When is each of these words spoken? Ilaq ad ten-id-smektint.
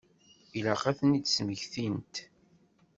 Ilaq 0.57 0.83
ad 0.89 0.97
ten-id-smektint. 0.97 2.15